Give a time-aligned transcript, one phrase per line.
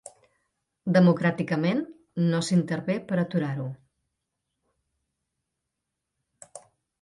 [0.95, 1.83] Democràticament,
[2.29, 3.67] no s'hi intervé per aturar-ho.